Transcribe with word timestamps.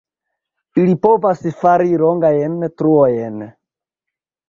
Ili 0.83 0.95
povas 1.03 1.45
fari 1.61 2.01
longajn 2.07 2.59
truojn. 2.83 3.49